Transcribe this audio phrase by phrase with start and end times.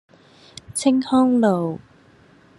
[0.73, 1.77] 青康路